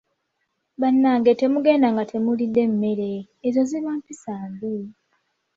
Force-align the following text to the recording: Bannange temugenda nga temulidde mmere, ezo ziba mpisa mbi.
Bannange 0.81 1.31
temugenda 1.39 1.87
nga 1.93 2.03
temulidde 2.11 2.63
mmere, 2.71 3.11
ezo 3.47 3.61
ziba 3.69 3.91
mpisa 3.99 4.33
mbi. 4.51 4.75